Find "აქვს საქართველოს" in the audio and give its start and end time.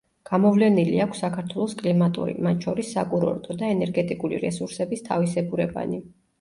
1.03-1.75